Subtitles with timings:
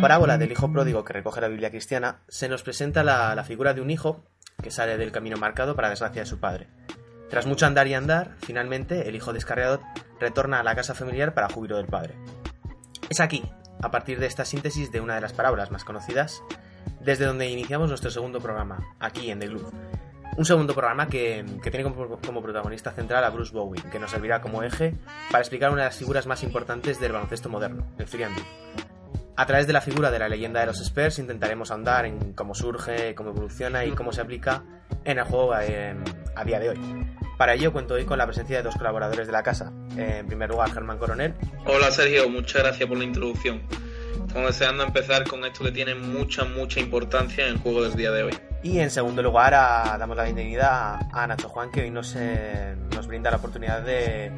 [0.00, 3.44] la parábola del hijo pródigo que recoge la Biblia cristiana, se nos presenta la, la
[3.44, 4.24] figura de un hijo
[4.62, 6.68] que sale del camino marcado para desgracia de su padre.
[7.28, 9.82] Tras mucho andar y andar, finalmente el hijo descarriado
[10.18, 12.14] retorna a la casa familiar para júbilo del padre.
[13.10, 13.44] Es aquí,
[13.82, 16.42] a partir de esta síntesis de una de las parábolas más conocidas,
[17.00, 19.70] desde donde iniciamos nuestro segundo programa, aquí en The Glue.
[20.38, 24.12] Un segundo programa que, que tiene como, como, protagonista central a Bruce Bowen, que nos
[24.12, 24.94] servirá como eje
[25.30, 28.89] para explicar una de las figuras más importantes del baloncesto moderno, el 3
[29.40, 32.54] A través de la figura de la leyenda de los Spurs intentaremos ahondar en cómo
[32.54, 34.64] surge, cómo evoluciona y cómo se aplica
[35.02, 35.96] en el juego eh,
[36.36, 37.06] a día de hoy.
[37.38, 39.72] Para ello cuento hoy con la presencia de dos colaboradores de la casa.
[39.96, 41.32] En primer lugar, Germán Coronel.
[41.64, 43.62] Hola Sergio, muchas gracias por la introducción.
[44.26, 48.10] Estamos deseando empezar con esto que tiene mucha, mucha importancia en el juego del día
[48.10, 48.38] de hoy.
[48.62, 52.76] Y en segundo lugar, a, damos la bienvenida a Nacho Juan, que hoy nos, eh,
[52.94, 54.30] nos brinda la oportunidad de,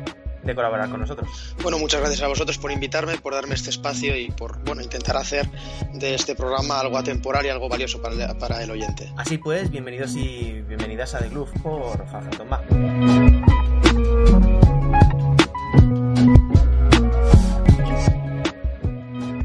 [0.43, 1.55] de, colaborar con nosotros.
[1.62, 5.17] Bueno, muchas gracias a vosotros por invitarme, por darme este espacio y por bueno, intentar
[5.17, 5.49] hacer
[5.93, 9.12] de este programa algo atemporal y algo valioso para el, para el oyente.
[9.17, 12.62] Así pues, bienvenidos y bienvenidas a The Groove por Fantom Mac.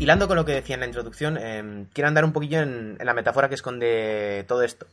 [0.07, 3.05] hilando con lo que decía en la introducción, eh, quiero andar un poquillo en, en,
[3.05, 4.87] la metáfora que esconde todo esto.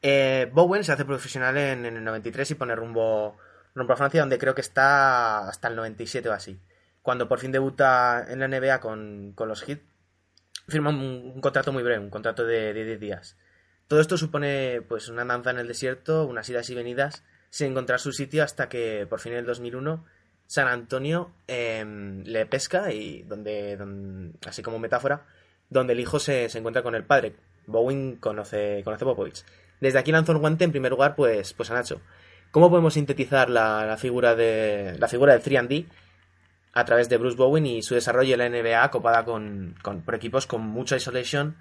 [0.00, 3.36] Eh, Bowen se hace profesional en, en, el 93 y pone rumbo,
[3.74, 6.60] rumbo a Francia, donde creo que está hasta el 97 o así.
[7.02, 9.80] Cuando por fin debuta en la NBA con, con los Heat,
[10.68, 13.36] firma un, contrato muy breve, un contrato de, de 10 días.
[13.88, 18.00] Todo esto supone pues una danza en el desierto, unas idas y venidas, sin encontrar
[18.00, 20.04] su sitio hasta que por fin en el 2001
[20.46, 21.84] San Antonio eh,
[22.24, 25.26] le pesca y donde, así como metáfora,
[25.70, 27.36] donde el hijo se, se encuentra con el padre.
[27.66, 29.44] Bowen conoce, conoce Popovich.
[29.80, 32.00] Desde aquí lanzó el guante en primer lugar pues, pues a Nacho.
[32.54, 35.86] ¿Cómo podemos sintetizar la, figura de la figura del 3D
[36.72, 40.14] a través de Bruce Bowen y su desarrollo en la NBA copada con, con, por
[40.14, 41.56] equipos con mucha isolation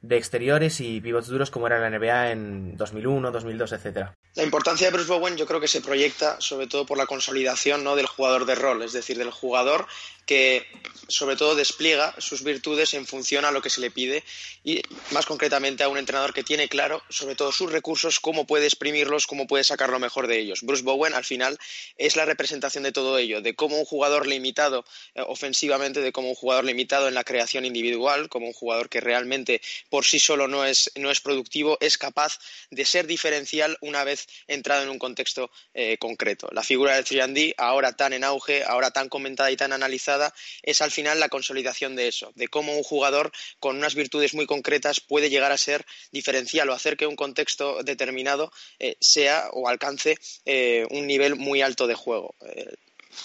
[0.00, 4.14] de exteriores y pivots duros como era la NBA en 2001, 2002, etcétera.
[4.34, 7.82] La importancia de Bruce Bowen yo creo que se proyecta sobre todo por la consolidación
[7.82, 7.96] ¿no?
[7.96, 9.86] del jugador de rol, es decir, del jugador
[10.28, 10.66] que
[11.08, 14.22] sobre todo despliega sus virtudes en función a lo que se le pide
[14.62, 18.66] y más concretamente a un entrenador que tiene claro sobre todo sus recursos, cómo puede
[18.66, 20.60] exprimirlos, cómo puede sacar lo mejor de ellos.
[20.60, 21.58] Bruce Bowen al final
[21.96, 26.28] es la representación de todo ello, de cómo un jugador limitado eh, ofensivamente, de cómo
[26.28, 30.48] un jugador limitado en la creación individual, como un jugador que realmente por sí solo
[30.48, 32.38] no es, no es productivo, es capaz
[32.70, 36.48] de ser diferencial una vez entrado en un contexto eh, concreto.
[36.52, 40.82] La figura del 3D, ahora tan en auge, ahora tan comentada y tan analizada, es
[40.82, 45.00] al final la consolidación de eso, de cómo un jugador con unas virtudes muy concretas
[45.00, 50.18] puede llegar a ser diferencial o hacer que un contexto determinado eh, sea o alcance
[50.44, 52.34] eh, un nivel muy alto de juego.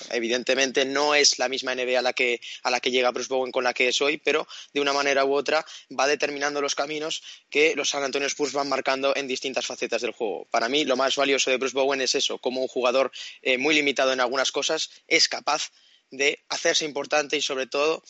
[0.10, 3.52] Evidentemente no es la misma NBA a la que, a la que llega Bruce Bowen
[3.52, 5.66] con la que es hoy, pero de una manera u otra
[5.98, 10.12] va determinando los caminos que los San Antonio Spurs van marcando en distintas facetas del
[10.12, 10.48] juego.
[10.52, 13.12] Para mí lo más valioso de Bruce Bowen es eso, como un jugador
[13.42, 15.72] eh, muy limitado en algunas cosas es capaz
[16.12, 18.04] de hacerse importante y sobre todo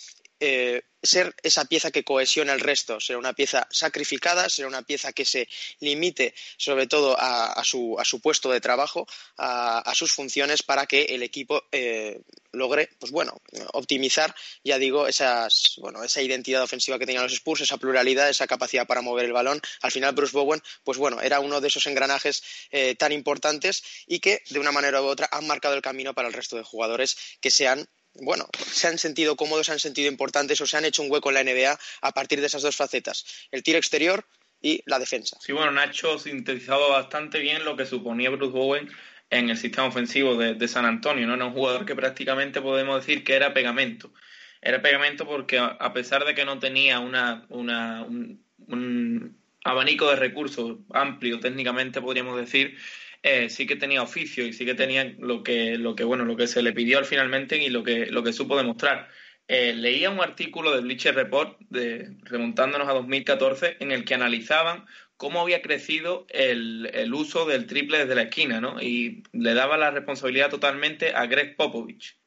[0.45, 5.13] eh, ser esa pieza que cohesiona el resto, será una pieza sacrificada, será una pieza
[5.13, 5.47] que se
[5.79, 11.03] limite sobre todo a, su, a su, puesto de trabajo, a, sus funciones para que
[11.03, 12.21] el equipo eh,
[12.51, 17.61] logre, pues bueno, optimizar, ya digo, esas, bueno, esa identidad ofensiva que tenían los Spurs,
[17.61, 19.61] esa pluralidad, esa capacidad para mover el balón.
[19.81, 24.19] Al final Bruce Bowen, pues bueno, era uno de esos engranajes eh, tan importantes y
[24.19, 27.17] que de una manera u otra han marcado el camino para el resto de jugadores
[27.39, 31.01] que sean bueno, se han sentido cómodos, se han sentido importantes o se han hecho
[31.01, 34.25] un hueco en la NBA a partir de esas dos facetas, el tiro exterior
[34.62, 35.38] y la defensa.
[35.41, 38.90] Sí, bueno, Nacho sintetizado bastante bien lo que suponía Bruce Bowen
[39.29, 41.34] en el sistema ofensivo de, San Antonio, ¿no?
[41.35, 44.13] Era un jugador que prácticamente podemos decir que era pegamento.
[44.62, 50.16] Era pegamento porque a pesar de que no tenía una, una un, un abanico de
[50.16, 52.78] recursos amplio técnicamente, podríamos decir,
[53.23, 56.35] eh, sí que tenía oficio y sí que tenía lo que, lo que, bueno, lo
[56.35, 59.09] que se le pidió al finalmente y lo que, lo que supo demostrar.
[59.47, 64.85] Eh, leía un artículo de Bleacher Report, de, remontándonos a 2014, en el que analizaban
[65.17, 68.81] cómo había crecido el, el, uso del triple desde la esquina, ¿no?
[68.81, 72.17] Y le daba la responsabilidad totalmente a Greg Popovich.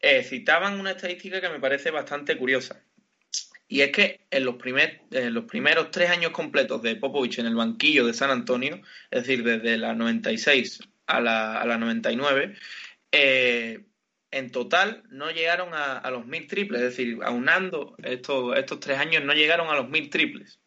[0.00, 2.84] Eh, citaban una estadística que me parece bastante curiosa.
[3.72, 7.46] Y es que en los, primer, en los primeros tres años completos de Popovich en
[7.46, 12.54] el banquillo de San Antonio, es decir, desde la 96 a la, a la 99,
[13.12, 13.82] eh,
[14.30, 18.98] en total no llegaron a, a los mil triples, es decir, aunando estos, estos tres
[18.98, 20.60] años no llegaron a los mil triples.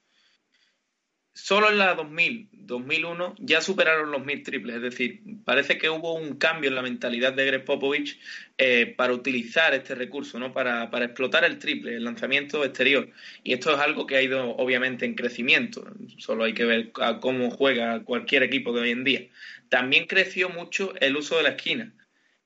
[1.36, 4.78] Solo en la 2000, 2001 ya superaron los mil triples.
[4.78, 8.18] Es decir, parece que hubo un cambio en la mentalidad de Greg Popovich
[8.58, 10.54] eh, para utilizar este recurso, ¿no?
[10.54, 13.10] Para, para, explotar el triple, el lanzamiento exterior.
[13.44, 15.86] Y esto es algo que ha ido obviamente en crecimiento.
[16.18, 19.28] Solo hay que ver cómo juega cualquier equipo de hoy en día.
[19.68, 21.94] También creció mucho el uso de la esquina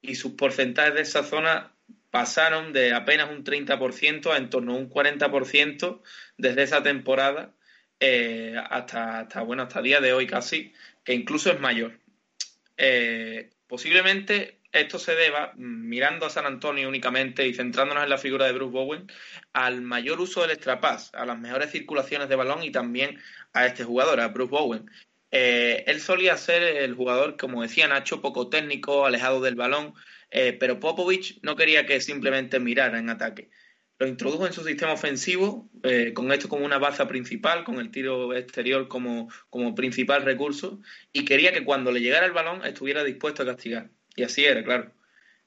[0.02, 1.74] y sus porcentajes de esa zona
[2.10, 6.02] pasaron de apenas un 30% a en torno a un 40%
[6.38, 7.54] desde esa temporada
[8.00, 10.74] eh, hasta, hasta, bueno, hasta día de hoy casi,
[11.04, 12.00] que incluso es mayor.
[12.78, 18.46] Eh, posiblemente esto se deba, mirando a San Antonio únicamente y centrándonos en la figura
[18.46, 19.12] de Bruce Bowen,
[19.54, 23.20] al mayor uso del extrapass, a las mejores circulaciones de balón y también
[23.54, 24.90] a este jugador, a Bruce Bowen.
[25.32, 29.94] Eh, él solía ser el jugador, como decía Nacho, poco técnico, alejado del balón,
[30.32, 33.50] pero Popovich no quería que simplemente mirara en ataque
[34.00, 37.92] lo introdujo en su sistema ofensivo, eh, con esto como una baza principal, con el
[37.92, 40.82] tiro exterior como, como principal recurso,
[41.12, 43.92] y quería que cuando le llegara el balón estuviera dispuesto a castigar.
[44.16, 44.94] Y así era, claro.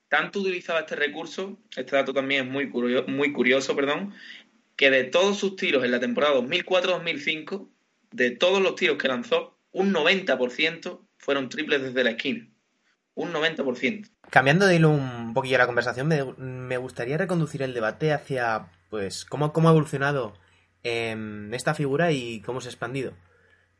[0.08, 4.12] Tanto utilizaba este recurso, este dato también es muy curioso, muy curioso perdón,
[4.76, 7.70] que de todos sus tiros en la temporada 2004-2005,
[8.10, 12.51] de todos los tiros que lanzó, un 90% fueron triples desde la esquina.
[13.14, 14.10] Un 90%.
[14.30, 19.52] Cambiando de hilo un poquillo la conversación, me, gustaría reconducir el debate hacia, pues, cómo,
[19.52, 20.32] cómo ha evolucionado
[20.82, 23.12] em, esta figura y cómo se ha expandido.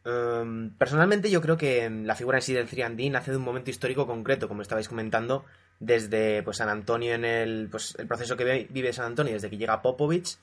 [0.05, 3.71] Em, personalmente yo creo que la figura en sí del 3D nace de un momento
[3.71, 5.45] histórico concreto, como estabais comentando,
[5.81, 9.57] desde pues, San Antonio en el, pues, el proceso que vive San Antonio, desde que
[9.57, 10.37] llega Popovich,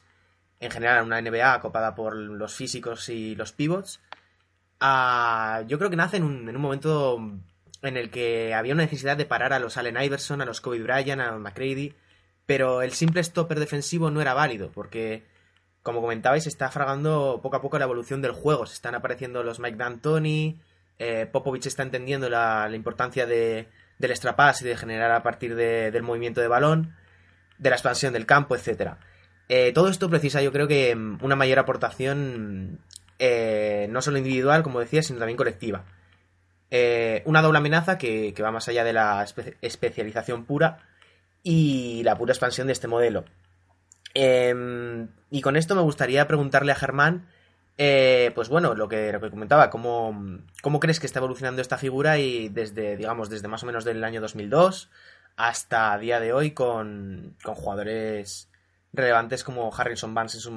[0.59, 4.01] en general una NBA acopada por los físicos y los pivots,
[4.81, 7.19] yo creo que nace en un, en un momento
[7.81, 10.81] en el que había una necesidad de parar a los Allen Iverson, a los Kobe
[10.81, 11.95] Bryant, a McCready,
[12.45, 15.23] pero el simple stopper defensivo no era válido, porque,
[15.83, 18.65] como comentabais, está fragando poco a poco la evolución del juego.
[18.65, 20.59] Se están apareciendo los Mike D'Antoni,
[20.97, 23.67] eh, Popovich está entendiendo la, importancia de,
[23.97, 26.95] del extrapass y de generar a partir del movimiento de balón,
[27.57, 28.95] de la expansión del campo, etc.
[29.47, 32.79] Eh, todo esto precisa, yo creo que, una mayor aportación
[33.19, 35.85] eh, no solo individual, como decía, sino también colectiva.
[36.71, 39.25] Eh, una doble amenaza que, va más allá de la
[39.62, 40.80] especialización pura
[41.42, 43.25] y la pura expansión de este modelo.
[44.13, 47.27] Em, y con esto me gustaría preguntarle a Germán,
[47.77, 51.77] eh, pues bueno, lo que, lo que comentaba, ¿cómo, ¿cómo, crees que está evolucionando esta
[51.77, 54.89] figura y desde, digamos, desde más o menos del año 2002
[55.38, 58.50] hasta día de hoy con, con jugadores
[58.92, 60.50] relevantes como Harrison Barnes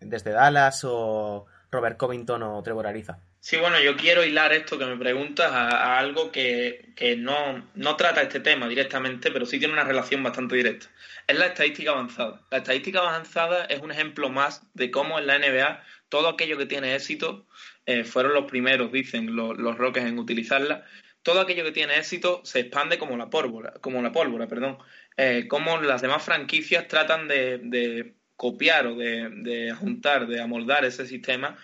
[0.00, 3.18] desde Dallas o Robert Covington o Trevor Ariza?
[3.48, 8.22] Sí, bueno, yo quiero hilar esto que me preguntas a, algo que, no, no, trata
[8.22, 10.88] este tema directamente, pero sí tiene una relación bastante directa.
[11.28, 12.44] Es la estadística avanzada.
[12.50, 16.66] La estadística avanzada es un ejemplo más de cómo en la NBA todo aquello que
[16.66, 17.46] tiene éxito,
[17.86, 20.84] eh, fueron los primeros, dicen los, los en utilizarla,
[21.22, 24.78] todo aquello que tiene éxito se expande como la pólvora, como la pólvora, perdón.
[25.16, 30.84] Eh, como las demás franquicias tratan de, de copiar o de, de juntar, de amoldar
[30.84, 31.56] ese sistema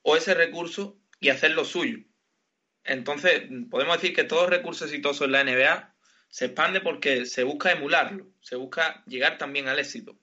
[0.00, 1.98] o ese recurso y hacer lo suyo.
[2.84, 5.94] Entonces, podemos decir que todo recurso exitoso en la NBA
[6.28, 10.18] se expande porque se busca emularlo, se busca llegar también al éxito.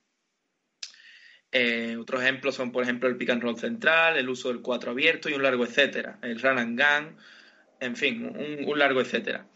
[1.52, 4.92] Eh, otros ejemplos son, por ejemplo, el pick and roll central, el uso del 4
[4.92, 7.18] abierto y un largo etcétera, el run and gun,
[7.80, 8.26] en fin,
[8.68, 9.48] un, largo etcétera.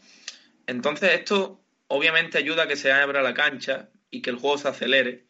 [0.65, 4.69] Entonces, esto obviamente ayuda a que se abra la cancha y que el juego se
[4.69, 5.25] acelere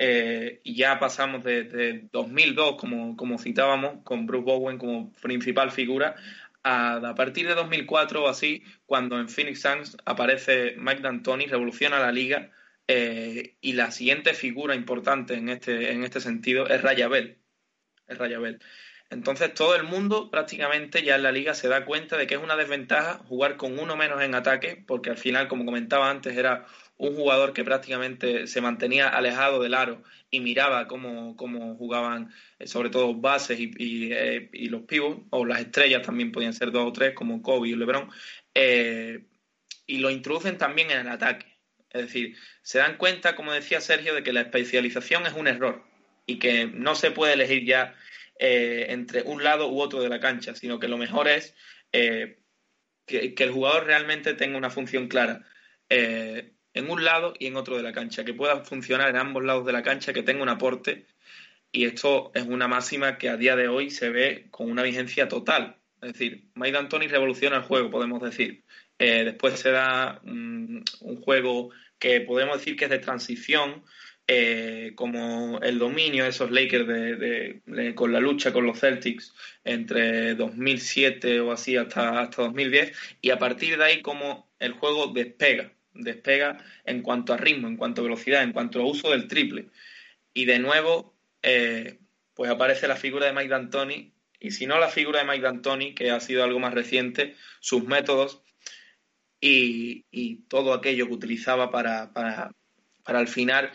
[0.00, 6.14] eh, y ya pasamos de, 2002, como, como, citábamos, con Bruce Bowen como principal figura,
[6.62, 12.12] a, partir de 2004 o así, cuando en Phoenix Suns aparece Mike D'Antoni, revoluciona la
[12.12, 12.52] liga
[12.86, 17.38] eh, y la siguiente figura importante en este, en este sentido es Raya Bell.
[18.06, 18.60] Es Raya Bell.
[19.10, 22.42] Entonces todo el mundo prácticamente ya en la liga se da cuenta de que es
[22.42, 26.66] una desventaja jugar con uno menos en ataque, porque al final, como comentaba antes, era
[26.98, 31.34] un jugador que prácticamente se mantenía alejado del aro y miraba cómo,
[31.76, 36.72] jugaban eh, sobre todo bases eh, y, los pivots, o las estrellas también podían ser
[36.72, 38.10] dos o tres, como Kobe y LeBron,
[38.54, 39.24] eh,
[39.86, 41.46] y lo introducen también en el ataque.
[41.90, 45.84] Es decir, se dan cuenta, como decía Sergio, de que la especialización es un error
[46.26, 47.94] y que no se puede elegir ya
[48.40, 51.56] entre un lado u otro de la cancha, sino que lo mejor es
[51.90, 52.36] que,
[53.06, 55.44] el jugador realmente tenga una función clara
[56.78, 59.66] en un lado y en otro de la cancha, que pueda funcionar en ambos lados
[59.66, 61.06] de la cancha, que tenga un aporte.
[61.72, 65.28] Y esto es una máxima que a día de hoy se ve con una vigencia
[65.28, 65.76] total.
[66.00, 68.64] Es decir, Mike D'Antoni revoluciona el juego, podemos decir.
[68.98, 70.84] Eh, después se da un,
[71.22, 73.84] juego que podemos decir que es de transición,
[74.28, 80.34] eh, como el dominio de esos Lakers de, con la lucha con los Celtics entre
[80.34, 82.92] 2007 o así hasta, hasta 2010
[83.22, 87.76] y a partir de ahí como el juego despega, despega en cuanto a ritmo, en
[87.76, 89.68] cuanto a velocidad, en cuanto a uso del triple.
[90.32, 91.98] Y de nuevo, eh,
[92.34, 95.94] pues aparece la figura de Mike D'Antoni y si no la figura de Mike D'Antoni,
[95.94, 98.42] que ha sido algo más reciente, sus métodos
[99.40, 100.04] y,
[100.48, 102.52] todo aquello que utilizaba para, para,
[103.04, 103.70] para al final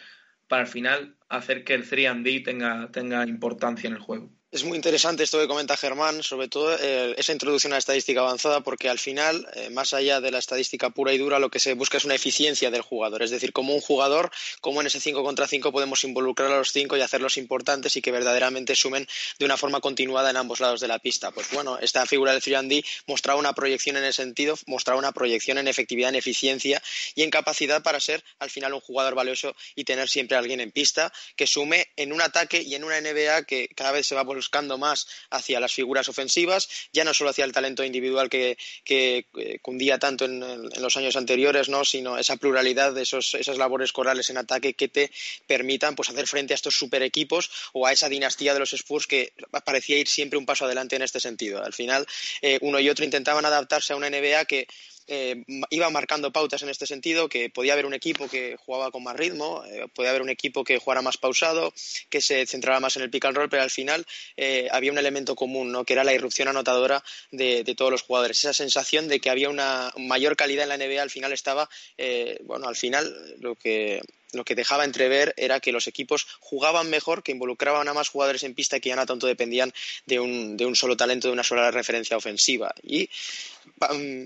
[0.54, 4.32] para al final hacer que el 3D tenga, tenga importancia en el juego.
[4.54, 8.20] Es muy interesante esto que comenta Germán, sobre todo eh, esa introducción a la estadística
[8.20, 11.58] avanzada, porque al final, eh, más allá de la estadística pura y dura, lo que
[11.58, 13.24] se busca es una eficiencia del jugador.
[13.24, 14.30] Es decir, como un jugador,
[14.62, 18.04] como en ese 5 contra 5 podemos involucrar a los 5 y hacerlos importantes y
[18.04, 19.08] que verdaderamente sumen
[19.40, 21.32] de una forma continuada en ambos lados de la pista.
[21.32, 25.58] Pues bueno, esta figura del 3D mostraba una proyección en ese sentido, mostraba una proyección
[25.58, 26.80] en efectividad, en eficiencia
[27.16, 30.60] y en capacidad para ser al final un jugador valioso y tener siempre a alguien
[30.60, 34.14] en pista que sume en un ataque y en una NBA que cada vez se
[34.14, 38.30] va a buscando más hacia las figuras ofensivas, ya no solo hacia el talento individual
[38.30, 38.58] que,
[38.90, 39.26] eh,
[39.62, 40.42] cundía tanto en,
[40.82, 41.86] los años anteriores, ¿no?
[41.86, 45.12] sino esa pluralidad de esos, esas labores corales en ataque que te
[45.48, 49.08] permitan pues, hacer frente a estos super equipos o a esa dinastía de los Spurs
[49.08, 49.32] que
[49.64, 51.64] parecía ir siempre un paso adelante en este sentido.
[51.64, 52.06] Al final,
[52.42, 54.68] eh, uno y otro intentaban adaptarse a una NBA que
[55.08, 59.04] eh, iba marcando pautas en este sentido, que podía haber un equipo que jugaba con
[59.04, 61.74] más ritmo, eh, podía haber un equipo que jugara más pausado,
[62.10, 64.06] que se centrara más en el pick and roll, pero al final
[64.38, 65.84] eh, había un elemento común, ¿no?
[65.84, 68.38] que era la irrupción anotadora de, todos los jugadores.
[68.38, 71.70] Esa sensación de que había una mayor calidad en la NBA al final estaba,
[72.44, 74.02] bueno, al final lo que
[74.34, 78.44] lo que dejaba entrever era que los equipos jugaban mejor, que involucraban a más jugadores
[78.44, 79.72] en pista que ya no tanto dependían
[80.06, 82.74] de un, de un solo talento, de una sola referencia ofensiva.
[82.82, 83.10] Y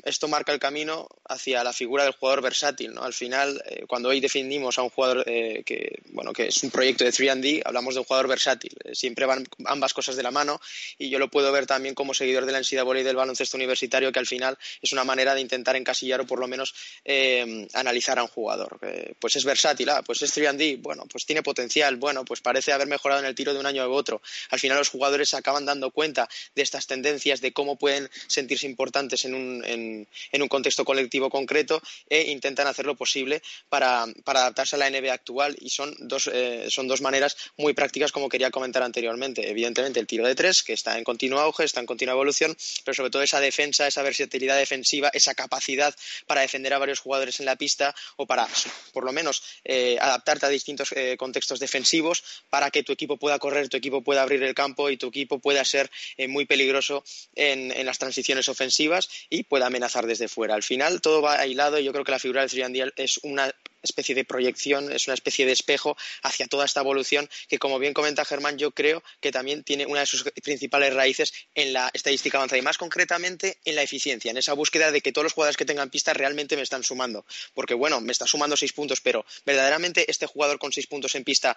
[0.04, 2.94] esto marca el camino hacia la figura del jugador versátil.
[2.94, 3.04] ¿no?
[3.04, 6.72] Al final, eh, cuando hoy definimos a un jugador eh, que, bueno, que es un
[6.72, 8.72] proyecto de 3D, hablamos de un jugador versátil.
[8.84, 10.60] Eh, siempre van ambas cosas de la mano
[10.98, 14.12] y yo lo puedo ver también como seguidor de la NCAA y del baloncesto universitario,
[14.12, 16.74] que al final es una manera de intentar encasillar o por lo menos
[17.74, 18.80] analizar a un jugador.
[19.20, 22.88] pues es versátil, ah, pues es 3D, bueno, pues tiene potencial, bueno, pues parece haber
[22.88, 24.22] mejorado en el tiro de un año a otro.
[24.50, 28.66] Al final los jugadores se acaban dando cuenta de estas tendencias, de cómo pueden sentirse
[28.66, 34.76] importantes en un, en, un contexto colectivo concreto e intentan hacer lo posible para, adaptarse
[34.76, 38.52] a la NBA actual y son dos, eh, son dos maneras muy prácticas como quería
[38.52, 39.50] comentar anteriormente.
[39.50, 42.96] Evidentemente el tiro de tres, que está en continuo auge, está en continua evolución, pero
[42.96, 47.46] sobre todo esa defensa, esa versatilidad defensiva, esa capacidad para defender a varios jugadores en
[47.46, 48.48] la pista o para,
[48.94, 53.40] por lo menos, eh, adaptarte a distintos eh, contextos defensivos para que tu equipo pueda
[53.40, 55.90] correr, tu equipo pueda abrir el campo y tu equipo pueda ser
[56.28, 57.04] muy peligroso
[57.36, 60.56] en, en, las transiciones ofensivas y pueda amenazar desde fuera.
[60.56, 63.52] Al final todo va aislado y yo creo que la figura del Triandial es una
[63.82, 67.94] especie de proyección, es una especie de espejo hacia toda esta evolución que, como bien
[67.94, 72.38] comenta Germán, yo creo que también tiene una de sus principales raíces en la estadística
[72.38, 75.58] avanzada y más concretamente en la eficiencia, en esa búsqueda de que todos los jugadores
[75.58, 77.26] que tengan pista realmente me están sumando.
[77.54, 81.24] Porque, bueno, me está sumando seis puntos, pero verdaderamente este jugador con seis puntos en
[81.24, 81.56] pista,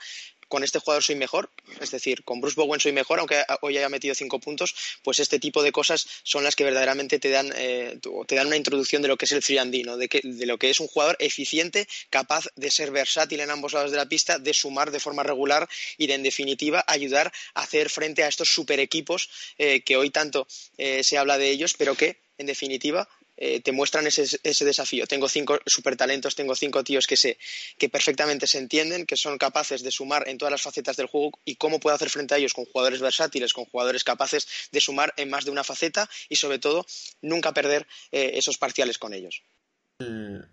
[0.48, 1.50] con este jugador soy mejor,
[1.80, 5.38] es decir, con Bruce Bowen soy mejor, aunque hoy haya metido cinco puntos, pues este
[5.38, 9.08] tipo de cosas son las que verdaderamente te dan, eh, te dan una introducción de
[9.08, 9.96] lo que es el 3 ¿no?
[9.96, 13.72] de, que, de lo que es un jugador eficiente capaz de ser versátil en ambos
[13.72, 17.62] lados de la pista, de sumar de forma regular y de, en definitiva, ayudar a
[17.62, 21.74] hacer frente a estos super equipos eh, que hoy tanto eh, se habla de ellos,
[21.78, 25.06] pero que, en definitiva, eh, te muestran ese, desafío.
[25.06, 27.38] Tengo cinco super talentos, tengo cinco tíos que, se,
[27.78, 31.32] que perfectamente se entienden, que son capaces de sumar en todas las facetas del juego
[31.46, 35.14] y cómo puedo hacer frente a ellos con jugadores versátiles, con jugadores capaces de sumar
[35.16, 36.84] en más de una faceta y, sobre todo,
[37.22, 39.42] nunca perder esos parciales con ellos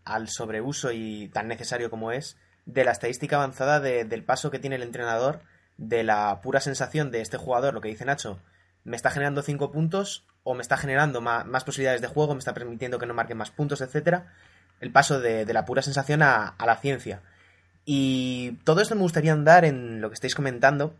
[0.03, 4.75] al sobreuso y tan necesario como es de la estadística avanzada del paso que tiene
[4.75, 5.39] el entrenador
[5.77, 8.39] de la pura sensación de este jugador, lo que dice Nacho,
[8.83, 12.53] me está generando cinco puntos o me está generando más, posibilidades de juego, me está
[12.53, 14.33] permitiendo que no marque más puntos, etcétera.
[14.79, 17.21] El paso de, la pura sensación a, a, la ciencia.
[17.85, 20.95] Y todo esto me gustaría andar en lo que estáis comentando,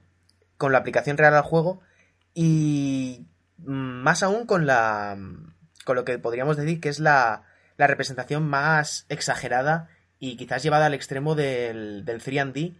[0.58, 1.82] con la aplicación real al juego
[2.34, 3.27] y
[3.58, 5.18] más aún con la
[5.86, 7.44] con lo que podríamos decir que es la,
[7.77, 12.75] la representación más exagerada y quizás llevada al extremo del, del 3D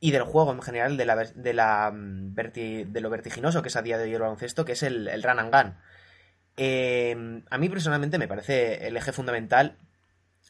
[0.00, 3.76] y del juego en general, de, la, de, la, mm, de lo vertiginoso que es
[3.76, 5.74] a día de hoy el baloncesto, que es el, el run and gun.
[6.56, 9.76] Eh, a mí personalmente me parece el eje fundamental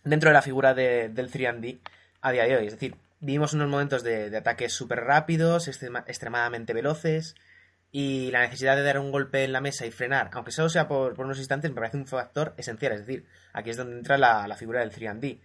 [0.04, 1.80] dentro de la figura del 3D
[2.20, 2.66] a día de hoy.
[2.66, 7.34] Es decir, vivimos unos momentos de, ataques súper rápidos, extremadamente veloces,
[7.92, 10.88] y la necesidad de dar un golpe en la mesa y frenar, aunque solo sea
[10.88, 12.92] por, unos instantes, me parece un factor esencial.
[12.92, 15.40] Es decir, aquí es donde entra la, figura del 3D.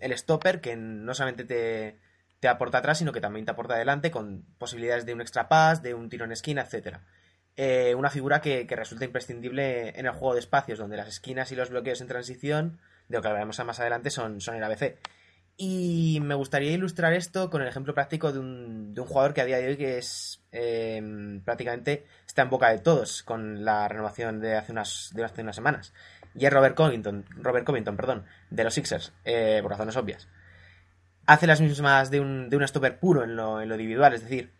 [0.00, 1.98] el stopper que no solamente te,
[2.40, 5.82] te aporta atrás, sino que también te aporta adelante con posibilidades de un extra pass,
[5.82, 7.02] de un tiro en esquina, etcétera.
[7.56, 11.56] Eh, una figura que, resulta imprescindible en el juego de espacios, donde las esquinas y
[11.56, 14.96] los bloqueos en transición, de lo que hablaremos más adelante, son, son el ABC.
[15.62, 19.42] Y me gustaría ilustrar esto con el ejemplo práctico de un, de un jugador que
[19.42, 23.86] a día de hoy que es em, prácticamente está en boca de todos con la
[23.86, 25.92] renovación de hace unas, de hace unas semanas.
[26.34, 30.28] Y es Robert Covington, Robert Covington perdón, de los Sixers, eh, por razones obvias.
[31.26, 34.22] Hace las mismas de un, de un stopper puro en lo, en lo individual, es
[34.22, 34.54] decir,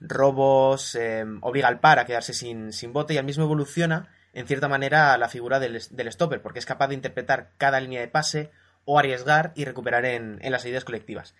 [0.00, 4.46] robos, em, obliga al par a quedarse sin, sin, bote y al mismo evoluciona en
[4.46, 8.08] cierta manera la figura del, del, stopper, porque es capaz de interpretar cada línea de
[8.08, 8.50] pase,
[8.84, 11.34] o arriesgar y recuperar en, las ayudas colectivas.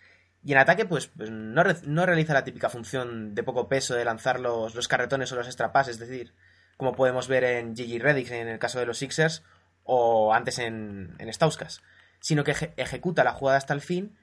[0.44, 4.40] Y en ataque, pues, pues no, realiza la típica función de poco peso de lanzar
[4.40, 6.34] los, los carretones o los extra es decir,
[6.76, 9.44] como podemos ver en Gigi Reddick en el caso de los Sixers
[9.84, 11.82] o antes en, en Stauskas,
[12.20, 14.16] sino que ejecuta la jugada hasta el fin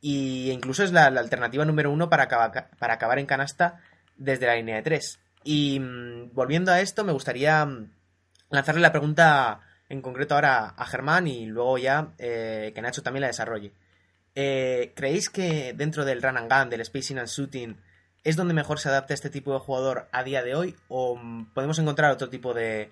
[0.00, 3.80] y incluso es la, alternativa número uno para, para acabar en canasta
[4.16, 5.18] desde la línea de tres.
[5.44, 7.90] Y mm, volviendo a esto, me gustaría mm,
[8.50, 9.60] lanzarle la pregunta
[9.94, 13.72] en concreto ahora a Germán y luego ya eh, que Nacho también la desarrolle.
[14.34, 17.76] Eh, ¿Creéis que dentro del run and gun, del spacing and shooting,
[18.24, 21.20] es donde mejor se adapta este tipo de jugador a día de hoy o
[21.54, 22.90] podemos encontrar otro tipo de,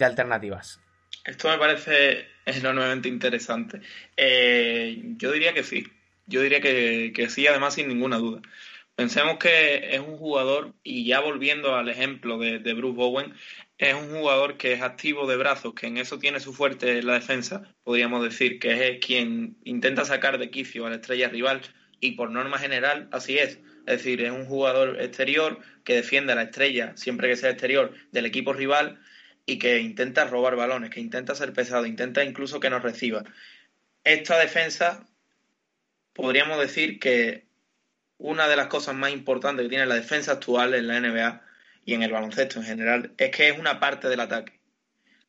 [0.00, 0.80] alternativas?
[1.24, 3.80] Esto me parece enormemente interesante.
[4.16, 5.86] Eh, yo diría que sí.
[6.26, 8.40] Yo diría que, sí, además sin ninguna duda.
[8.94, 13.34] Pensemos que es un jugador, y ya volviendo al ejemplo de, Bruce Bowen,
[13.78, 17.14] es un jugador que es activo de brazos, que en eso tiene su fuerte la
[17.14, 21.62] defensa, podríamos decir, que es quien intenta sacar de quicio a la estrella rival
[22.00, 23.58] y por norma general así es.
[23.86, 27.94] Es decir, es un jugador exterior que defiende a la estrella, siempre que sea exterior,
[28.12, 29.00] del equipo rival
[29.46, 33.24] y que intenta robar balones, que intenta ser pesado, intenta incluso que nos reciba.
[34.04, 35.08] Esta defensa,
[36.12, 37.46] podríamos decir que
[38.22, 41.42] una de las cosas más importantes que tiene la defensa actual en la NBA
[41.84, 44.60] y en el baloncesto en general, es que es una parte del ataque.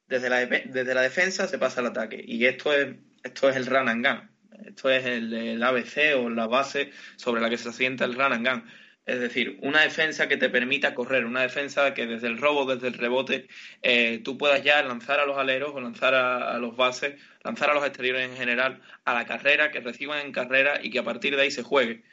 [0.08, 2.24] Desde la, desde la defensa se pasa al ataque.
[2.24, 4.30] Y esto es, esto es el run and gun.
[4.68, 8.48] Esto es el, ABC o la base sobre la que se asienta el run and
[8.48, 8.64] gun.
[9.08, 12.88] Es decir, una defensa que te permita correr, una defensa que desde el robo, desde
[12.88, 13.48] el rebote,
[13.82, 17.74] eh, tú puedas ya lanzar a los aleros o lanzar a, los bases, lanzar a
[17.74, 21.36] los exteriores en general, a la carrera, que reciban en carrera y que a partir
[21.36, 22.04] de ahí se juegue.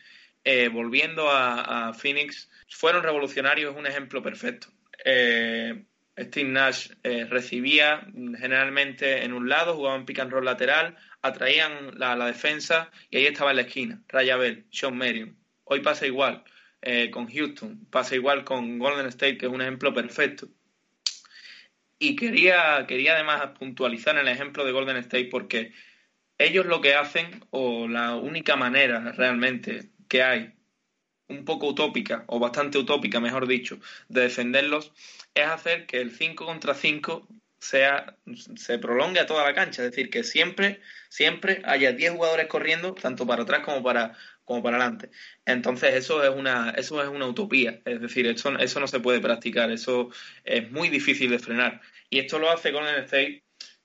[0.45, 4.69] Eh, volviendo a, Phoenix, fueron revolucionarios, es un ejemplo perfecto.
[5.05, 5.85] Eh,
[6.19, 8.07] Steve Nash eh, recibía
[8.39, 13.51] generalmente en un lado, jugaban pick and roll lateral, atraían la, defensa y ahí estaba
[13.51, 14.03] en la esquina.
[14.09, 15.37] Raya Bell, Sean Marion.
[15.65, 16.45] Hoy pasa igual
[17.11, 20.49] con Houston, pasa igual con Golden State, que es un ejemplo perfecto.
[21.99, 25.73] Y quería, quería además puntualizar en el ejemplo de Golden State porque
[26.39, 30.53] ellos lo que hacen, o la única manera realmente que hay,
[31.29, 34.93] un poco utópica, o bastante utópica, mejor dicho, de defenderlos,
[35.35, 37.29] es hacer que el 5 contra 5
[37.61, 38.17] sea,
[38.57, 39.85] se prolongue a toda la cancha.
[39.85, 44.65] Es decir, que siempre, siempre haya 10 jugadores corriendo, tanto para atrás como para, como
[44.65, 45.11] para adelante.
[45.47, 47.81] Entonces, eso es una, eso es una utopía.
[47.85, 50.11] Es decir, eso, eso no se puede practicar, eso
[50.43, 51.81] es muy difícil de frenar.
[52.09, 53.45] Y esto lo hace Golden State,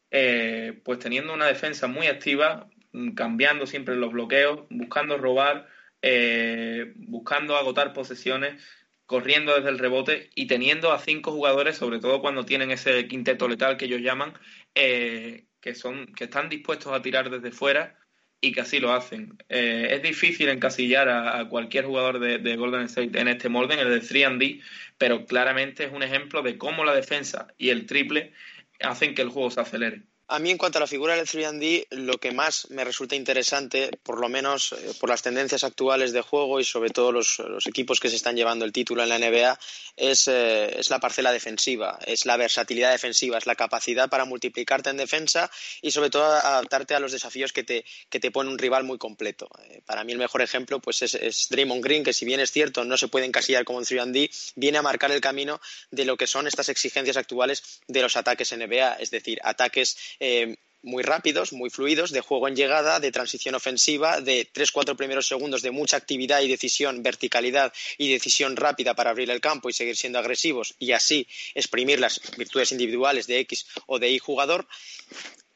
[0.09, 2.67] eh, pues teniendo una defensa muy activa,
[3.15, 5.74] cambiando siempre los bloqueos, buscando robar,
[6.07, 8.61] eh, buscando agotar posesiones,
[9.07, 13.47] corriendo desde el rebote y teniendo a cinco jugadores, sobre todo cuando tienen ese quinteto
[13.47, 14.33] letal que ellos llaman,
[14.75, 17.97] eh, que, son, que están dispuestos a tirar desde fuera
[18.39, 19.35] y que así lo hacen.
[19.49, 23.89] Eh, es difícil encasillar a, cualquier jugador de, Golden State en este molde, en el
[23.89, 24.61] de 3D,
[24.99, 28.31] pero claramente es un ejemplo de cómo la defensa y el triple
[28.79, 30.03] hacen que el juego se acelere.
[30.27, 33.91] A mí, en cuanto a la figura del 3D, lo que más me resulta interesante,
[34.01, 37.99] por lo menos eh, por las tendencias actuales de juego y sobre todo los, equipos
[37.99, 39.59] que se están llevando el título en la NBA,
[39.97, 44.89] es, eh, es, la parcela defensiva, es la versatilidad defensiva, es la capacidad para multiplicarte
[44.89, 45.51] en defensa
[45.83, 48.97] y sobre todo adaptarte a los desafíos que te, que te pone un rival muy
[48.97, 49.47] completo.
[49.69, 52.83] Eh, para mí, el mejor ejemplo pues es, Draymond Green, que si bien es cierto,
[52.83, 55.61] no se puede encasillar como un 3D, viene a marcar el camino
[55.91, 60.55] de lo que son estas exigencias actuales de los ataques NBA, es decir, ataques eh,
[60.85, 65.27] muy rápidos, muy fluidos, de juego en llegada, de transición ofensiva, de tres, cuatro primeros
[65.27, 69.73] segundos de mucha actividad y decisión, verticalidad y decisión rápida para abrir el campo y
[69.73, 74.67] seguir siendo agresivos y así exprimir las virtudes individuales de X o de Y jugador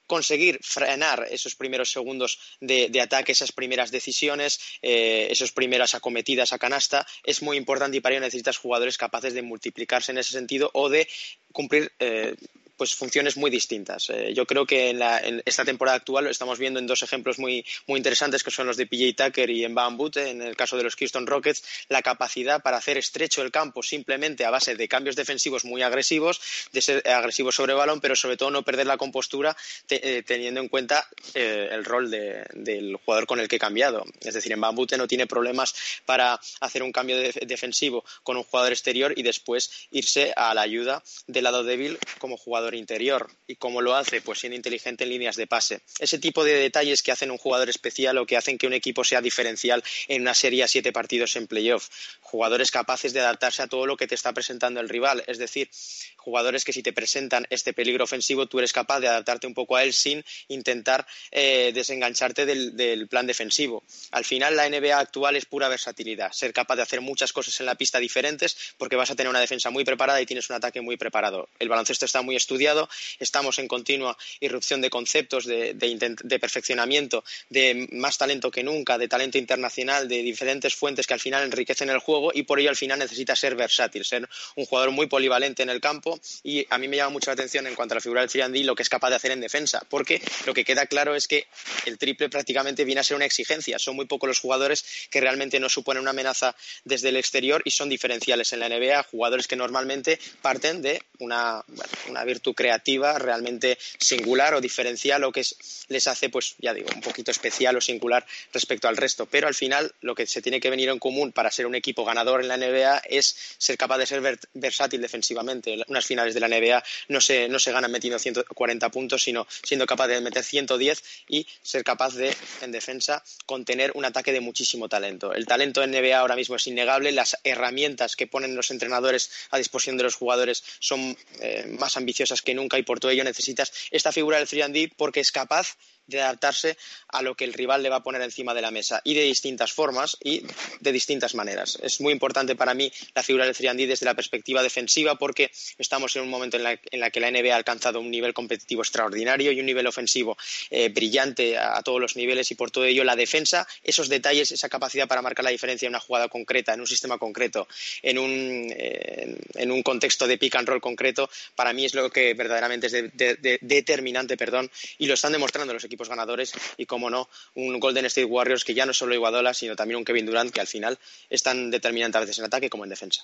[0.08, 6.58] conseguir frenar esos primeros segundos de, ataque, esas primeras decisiones, eh, esas primeras acometidas a
[6.58, 10.72] canasta, es muy importante y para ello necesitas jugadores capaces de multiplicarse en ese sentido
[10.74, 11.08] o de
[11.54, 12.36] cumplir eh,
[12.80, 14.10] pues funciones muy distintas.
[14.10, 17.66] Eh, yo creo que en, esta temporada actual lo estamos viendo en dos ejemplos muy,
[17.88, 20.84] muy interesantes que son los de PJ Tucker y en Van en el caso de
[20.84, 25.18] los Houston Rockets, la capacidad para hacer estrecho el campo simplemente a base de cambios
[25.18, 26.40] defensivos muy agresivos,
[26.72, 29.58] de ser agresivos sobre balón, pero sobre todo no perder la compostura
[29.90, 34.06] eh, teniendo en cuenta eh, el rol del jugador con el que he cambiado.
[34.22, 38.72] Es decir, en Van no tiene problemas para hacer un cambio defensivo con un jugador
[38.72, 43.30] exterior y después irse a la ayuda del lado débil como jugador interior.
[43.48, 44.22] ¿Y cómo lo hace?
[44.22, 45.82] Pues siendo inteligente en líneas de pase.
[46.00, 49.04] Ese tipo de detalles que hacen un jugador especial o que hacen que un equipo
[49.04, 51.90] sea diferencial en una serie a siete partidos en playoff.
[52.30, 55.24] Jugadores capaces de adaptarse a todo lo que te está presentando el rival.
[55.26, 55.68] Es decir,
[56.16, 59.76] jugadores que si te presentan este peligro ofensivo, tú eres capaz de adaptarte un poco
[59.76, 63.84] a él sin intentar eh, desengancharte del, plan defensivo.
[64.12, 67.66] Al final, la NBA actual es pura versatilidad, ser capaz de hacer muchas cosas en
[67.66, 70.82] la pista diferentes porque vas a tener una defensa muy preparada y tienes un ataque
[70.82, 71.50] muy preparado.
[71.58, 72.88] El baloncesto está muy estudiado,
[73.20, 79.00] estamos en continua irrupción de conceptos, de, de, de perfeccionamiento, de más talento que nunca,
[79.00, 82.70] de talento internacional, de diferentes fuentes que al final enriquecen el juego y por ello
[82.70, 86.78] al final necesitas ser versátil, ser un jugador muy polivalente en el campo y a
[86.78, 88.84] mí me llama mucho la atención en cuanto a la figura del 3 lo que
[88.84, 91.48] es capaz de hacer en defensa, porque lo que queda claro es que
[91.86, 93.80] el triple prácticamente viene a ser una exigencia.
[93.80, 97.72] Son muy pocos los jugadores que realmente no suponen una amenaza desde el exterior y
[97.72, 101.64] son diferenciales en la NBA, jugadores que normalmente parten de una,
[102.08, 105.44] una virtud creativa realmente singular o diferencial o que
[105.88, 109.26] les hace, pues ya digo, un poquito especial o singular respecto al resto.
[109.26, 112.06] Pero al final lo que se tiene que venir en común para ser un equipo
[112.10, 115.84] ganador en la NBA es ser capaz de ser versátil defensivamente.
[115.88, 119.86] Unas finales de la NBA no se, no se ganan metiendo 140 puntos, sino siendo
[119.86, 124.90] capaz de meter 110 y ser capaz de, en defensa, contener un ataque de muchísimo
[124.90, 125.34] talento.
[125.34, 129.58] El talento en NBA ahora mismo es innegable, las herramientas que ponen los entrenadores a
[129.58, 133.72] disposición de los jugadores son eh, más ambiciosas que nunca y por todo ello necesitas
[133.92, 135.78] esta figura del 3D porque es capaz
[136.10, 139.02] de adaptarse a lo que el rival le va a poner encima de la mesa
[139.04, 140.44] y de distintas formas y
[140.80, 141.78] de distintas maneras.
[141.82, 146.16] Es muy importante para mí la figura del Friandi desde la perspectiva defensiva porque estamos
[146.16, 148.82] en un momento en la, en la, que la NBA ha alcanzado un nivel competitivo
[148.82, 150.38] extraordinario y un nivel ofensivo
[150.70, 154.70] eh, brillante a, todos los niveles y por todo ello la defensa, esos detalles, esa
[154.70, 157.68] capacidad para marcar la diferencia en una jugada concreta, en un sistema concreto,
[158.02, 162.10] en un, eh, en un contexto de pick and roll concreto, para mí es lo
[162.10, 167.10] que verdaderamente es de, determinante perdón, y lo están demostrando los equipos ganadores y, como
[167.10, 170.52] no, un Golden State Warriors que ya no solo Iguadola, sino también un Kevin Durant
[170.52, 170.98] que al final
[171.30, 173.24] es tan determinante a veces en ataque como en defensa.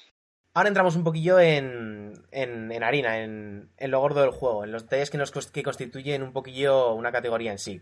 [0.53, 4.83] Ahora entramos un poquillo en, en, harina, en, en, lo gordo del juego, en los
[4.83, 7.81] detalles que, nos, que constituyen un poquillo una categoría en sí.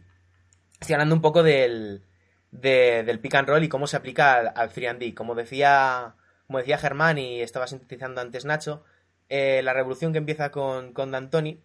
[0.80, 2.04] Estoy hablando un poco del,
[2.52, 5.14] del pick and roll y cómo se aplica al, al 3D.
[5.14, 6.16] Como decía,
[6.48, 8.84] como decía Germán y estaba sintetizando antes Nacho,
[9.30, 11.60] eh, la revolución que empieza con, con D'Antoni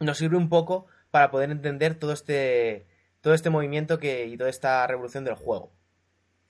[0.00, 2.86] nos sirve un poco para poder entender todo este,
[3.20, 5.72] todo este movimiento que, y toda esta revolución del juego.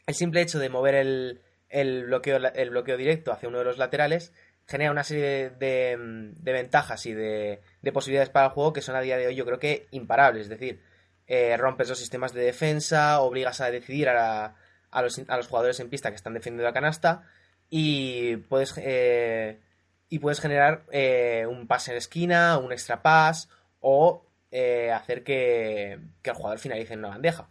[0.06, 3.78] El simple hecho de mover el, el, bloqueo, el bloqueo directo hacia uno de los
[3.78, 4.32] laterales
[4.66, 8.94] genera una serie de, de, ventajas y de, de, posibilidades para el juego que son
[8.94, 10.44] a día de hoy yo creo que imparables.
[10.44, 10.80] Es decir,
[11.26, 14.56] eh, rompes los sistemas de defensa, obligas a decidir a,
[14.90, 17.22] a, los, a los, jugadores en pista que están defendiendo la canasta
[17.68, 19.60] y puedes, eh,
[20.08, 23.48] y puedes generar eh, un pase en esquina, un extra pass
[23.80, 25.92] o eh, hacer que,
[26.24, 27.48] el jugador finalice en una bandeja.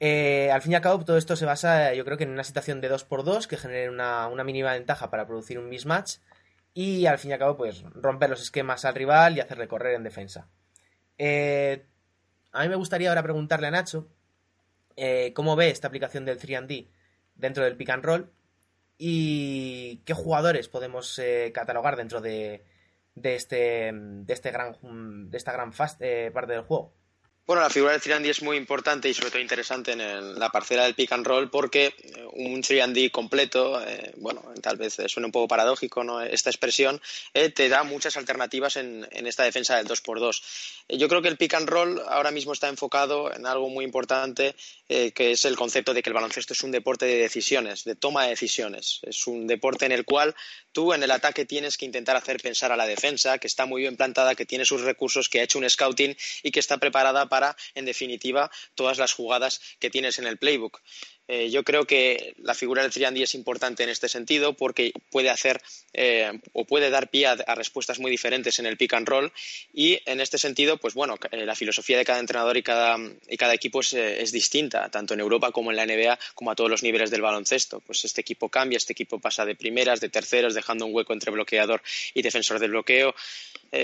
[0.00, 2.42] Eh, al fin y al cabo, todo esto se basa, yo creo que en una
[2.42, 6.16] situación de 2x2 que genere una, mínima ventaja para producir un mismatch
[6.74, 9.94] y al fin y al cabo, pues romper los esquemas al rival y hacerle correr
[9.94, 10.48] en defensa.
[11.18, 11.86] Eh,
[12.52, 14.08] a mí me gustaría ahora preguntarle a Nacho
[15.34, 16.88] cómo ve esta aplicación del 3D
[17.34, 18.32] dentro del pick and roll
[18.98, 21.20] y qué jugadores podemos
[21.54, 22.64] catalogar dentro de,
[23.14, 24.76] de este, de este gran,
[25.30, 26.92] de esta gran fast, eh, parte del juego.
[27.50, 30.84] Bueno, la figura del 3 es muy importante y sobre todo interesante en la parcela
[30.84, 35.32] del pick and roll porque eh, un 3 completo, eh, bueno, tal vez suene un
[35.32, 36.22] poco paradójico ¿no?
[36.22, 37.02] esta expresión,
[37.34, 40.42] eh, te da muchas alternativas en, en, esta defensa del 2x2.
[40.90, 44.54] Yo creo que el pick and roll ahora mismo está enfocado en algo muy importante
[45.14, 48.24] que es el concepto de que el baloncesto es un deporte de decisiones, de toma
[48.24, 48.98] de decisiones.
[49.02, 50.34] Es un deporte en el cual
[50.72, 53.82] tú en el ataque tienes que intentar hacer pensar a la defensa, que está muy
[53.82, 57.28] bien plantada, que tiene sus recursos, que ha hecho un scouting y que está preparada
[57.28, 57.39] para,
[57.74, 60.80] en definitiva, todas las jugadas que tienes en el playbook.
[61.32, 65.30] Eh, yo creo que la figura del 3 es importante en este sentido porque puede
[65.30, 65.62] hacer
[65.92, 69.32] eh, o puede dar pie a, respuestas muy diferentes en el pick and roll
[69.72, 73.36] y en este sentido, pues bueno, eh, la filosofía de cada entrenador y cada, y
[73.36, 76.82] cada equipo es, distinta, tanto en Europa como en la NBA, como a todos los
[76.82, 77.78] niveles del baloncesto.
[77.78, 81.30] Pues este equipo cambia, este equipo pasa de primeras, de terceros, dejando un hueco entre
[81.30, 81.80] bloqueador
[82.12, 83.14] y defensor del bloqueo.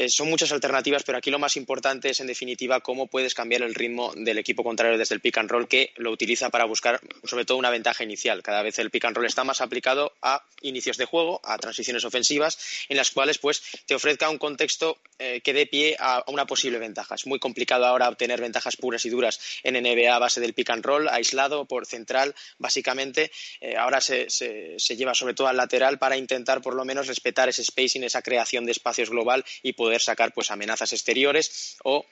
[0.09, 3.75] Son muchas alternativas, pero aquí lo más importante es, en definitiva, cómo puedes cambiar el
[3.75, 7.01] ritmo del equipo contrario desde el pick and roll, que lo utiliza para buscar,
[7.37, 8.43] sobre todo, una ventaja inicial.
[8.43, 12.03] Cada vez el pick and roll está más aplicado a inicios de juego, a transiciones
[12.07, 12.57] ofensivas,
[12.89, 16.79] en las cuales pues, te ofrezca un contexto eh, que dé pie a una posible
[16.79, 17.15] ventaja.
[17.15, 20.71] Es muy complicado ahora obtener ventajas puras y duras en NBA a base del pick
[20.71, 23.31] and roll, aislado por central, básicamente.
[23.61, 27.51] Eh, ahora se, se lleva sobre todo al lateral para intentar, por lo menos, respetar
[27.51, 32.07] ese spacing, esa creación de espacios global y poder sacar pues amenazas exteriores o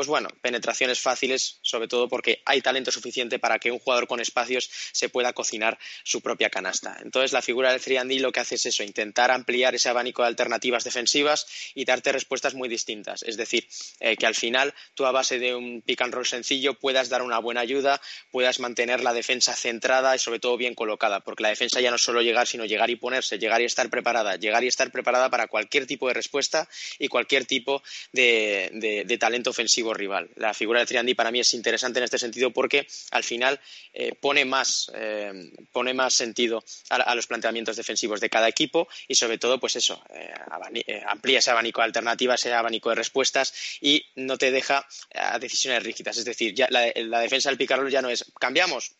[0.00, 4.18] pues bueno, penetraciones fáciles, sobre todo porque hay talento suficiente para que un jugador con
[4.18, 6.96] espacios se pueda cocinar su propia canasta.
[7.02, 10.28] Entonces, la figura del 3 lo que hace es eso, intentar ampliar ese abanico de
[10.28, 13.22] alternativas defensivas y darte respuestas muy distintas.
[13.24, 16.78] Es decir, eh, que al final tú a base de un pick and roll sencillo
[16.78, 21.20] puedas dar una buena ayuda, puedas mantener la defensa centrada y sobre todo bien colocada,
[21.20, 23.90] porque la defensa ya no es solo llegar, sino llegar y ponerse, llegar y estar
[23.90, 26.66] preparada, llegar y estar preparada para cualquier tipo de respuesta
[26.98, 27.82] y cualquier tipo
[28.14, 30.30] de talento ofensivo rival.
[30.36, 33.60] La figura de Triandi para mí es interesante en este sentido porque al final
[33.92, 39.14] eh, pone, más, eh, pone más sentido a, los planteamientos defensivos de cada equipo y
[39.14, 44.04] sobre todo, pues eso, eh, amplía ese abanico de alternativas, ese abanico de respuestas y
[44.16, 46.16] no te deja a decisiones rígidas.
[46.16, 48.92] Es decir, ya la, la defensa del picarol ya no es cambiamos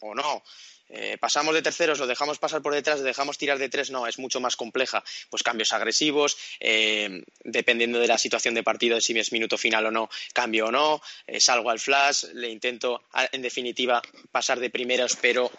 [0.00, 0.42] o no,
[0.88, 4.06] eh, pasamos de terceros, lo dejamos pasar por detrás, lo dejamos tirar de tres, no,
[4.06, 5.02] es mucho más compleja.
[5.30, 9.86] Pues cambios agresivos, eh, dependiendo de la situación de partido, de si es minuto final
[9.86, 14.70] o no, cambio o no, eh, salgo al flash, le intento, en definitiva, pasar de
[14.70, 15.50] primeros, pero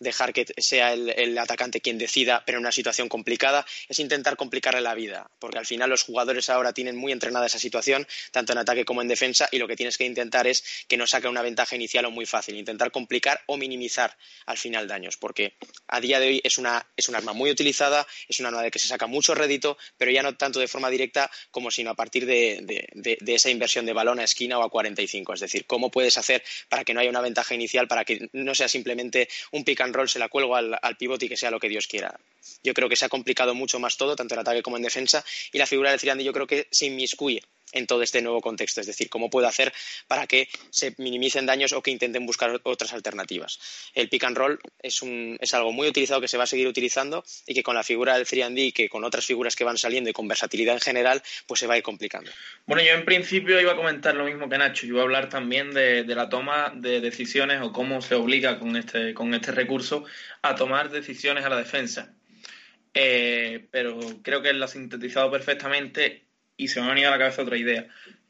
[0.00, 4.80] dejar que sea el, atacante quien decida, pero en una situación complicada, es intentar complicarle
[4.80, 8.58] la vida, porque al final los jugadores ahora tienen muy entrenada esa situación, tanto en
[8.58, 11.42] ataque como en defensa, y lo que tienes que intentar es que no saque una
[11.42, 15.54] ventaja inicial o muy fácil, intentar complicar o minimizar al final daños, porque
[15.86, 18.70] a día de hoy es, una, es un arma muy utilizada, es un arma de
[18.70, 21.94] que se saca mucho rédito, pero ya no tanto de forma directa como sino a
[21.94, 25.90] partir de, de esa inversión de balón a esquina o a 45, es decir, cómo
[25.90, 29.64] puedes hacer para que no haya una ventaja inicial, para que no sea simplemente un
[29.64, 31.86] pick and roll se la cuelgo al, al pivot y que sea lo que Dios
[31.86, 32.18] quiera.
[32.62, 35.24] Yo creo que se ha complicado mucho más todo, tanto en ataque como en defensa,
[35.52, 38.80] y la figura de Triandi yo creo que se inmiscuye en todo este nuevo contexto,
[38.80, 39.72] es decir, cómo puedo hacer
[40.08, 43.58] para que se minimicen daños o que intenten buscar otras alternativas.
[43.94, 46.66] El pick and roll es, un, es algo muy utilizado que se va a seguir
[46.66, 49.78] utilizando y que con la figura del 3D y que con otras figuras que van
[49.78, 52.30] saliendo y con versatilidad en general, pues se va a ir complicando.
[52.66, 55.72] Bueno, yo en principio iba a comentar lo mismo que Nacho, iba a hablar también
[55.72, 60.04] de, la toma de decisiones o cómo se obliga con este, con este recurso
[60.42, 62.12] a tomar decisiones a la defensa.
[62.92, 66.24] Eh, pero creo que él lo ha sintetizado perfectamente
[66.60, 67.88] y se me ha venido a la cabeza otra idea.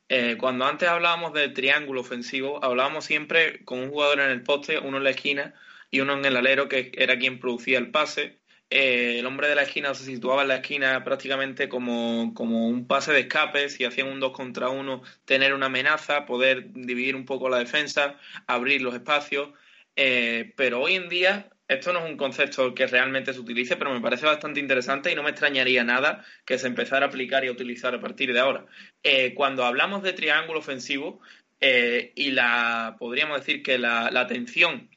[0.09, 4.79] Eh, cuando antes hablábamos de triángulo ofensivo, hablábamos siempre con un jugador en el poste,
[4.79, 5.55] uno en la esquina
[5.91, 8.39] y uno en el alero, que era quien producía el pase.
[8.71, 12.87] Eh, el hombre de la esquina se situaba en la esquina prácticamente como, como un
[12.87, 17.25] pase de escape, si hacían un dos contra uno, tener una amenaza, poder dividir un
[17.25, 18.17] poco la defensa,
[18.47, 19.51] abrir los espacios.
[19.97, 23.95] Eh, pero hoy en día esto no es un concepto que realmente se utilice, pero
[23.95, 27.49] me parece bastante interesante y no me extrañaría nada que se empezara a aplicar y
[27.49, 28.67] a utilizar a partir de ahora.
[29.05, 31.21] Eh, cuando hablamos de triángulo ofensivo
[31.61, 34.91] eh, y la podríamos decir que la, atención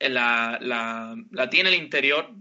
[0.00, 2.34] eh, la, la, tiene el interior,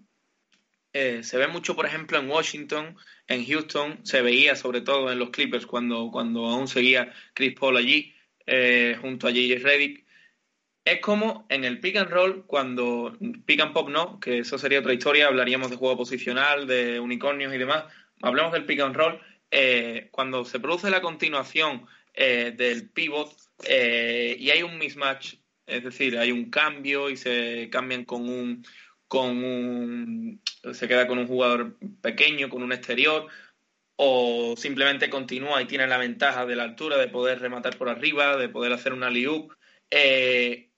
[0.92, 2.96] se ve mucho, por ejemplo, en Washington,
[3.28, 7.78] en Houston, se veía sobre todo en los Clippers cuando, cuando aún seguía Chris Paul
[7.78, 8.16] allí,
[9.02, 9.60] junto a J.J.
[9.62, 10.05] Redick
[10.86, 14.80] es como en el pick and roll, cuando pick and pop no, que eso sería
[14.80, 17.86] otra historia, hablaríamos de juego posicional, de unicornios y demás.
[18.22, 19.20] Hablamos del pick and roll.
[19.50, 25.84] Eh, cuando se produce la continuación eh, del pivot eh, y hay un mismatch, es
[25.84, 28.64] decir, hay un cambio y se cambian con un,
[29.08, 33.28] con un, se queda con un jugador pequeño, con un exterior,
[33.96, 38.38] o simplemente continúa y tiene la ventaja de la altura de poder rematar por arriba,
[38.38, 39.10] de poder hacer una
[39.92, 40.70] eh,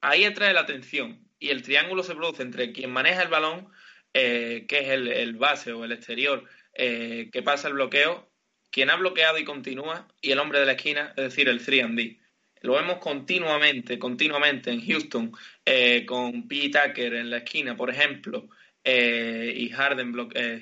[0.00, 3.68] ahí atrae la atención y el triángulo se produce entre quien maneja el balón,
[4.12, 8.30] eh, que es el, base o el exterior, eh, que pasa el bloqueo,
[8.70, 12.18] quien ha bloqueado y continúa, y el hombre de la esquina, es decir, el 3D.
[12.62, 15.32] Lo vemos continuamente, continuamente en Houston,
[15.64, 16.70] eh, con P.
[16.70, 18.48] Tucker en la esquina, por ejemplo,
[18.84, 20.14] y Harden,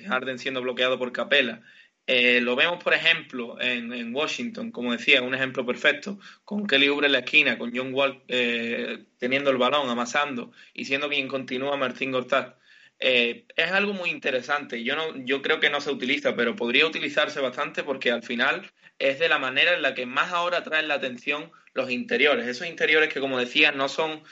[0.05, 1.61] Harden siendo bloqueado por Capela.
[2.09, 7.07] Eh, lo vemos, por ejemplo, en, Washington, como decía, un ejemplo perfecto, con Kelly Oubre
[7.07, 11.75] en la esquina, con John Wall eh, teniendo el balón, amasando, y siendo quien continúa
[11.75, 12.55] Martín Gortat.
[12.99, 14.83] Eh, es algo muy interesante.
[14.85, 18.71] Yo, no, yo creo que no se utiliza, pero podría utilizarse bastante porque al final
[18.99, 22.47] es de la manera en la que más ahora traen la atención los interiores.
[22.47, 24.23] Esos interiores que, como decía, no son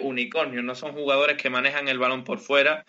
[0.00, 2.84] unicornios, no son jugadores que manejan el balón por fuera,